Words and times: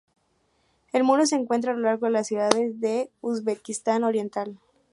El 0.93 1.03
muro 1.03 1.27
se 1.27 1.35
encuentra 1.35 1.71
a 1.71 1.75
lo 1.75 1.81
largo 1.81 2.07
de 2.07 2.11
las 2.13 2.25
ciudades 2.25 2.79
de 2.79 3.11
Uzbekistán 3.21 4.03
oriental. 4.03 4.57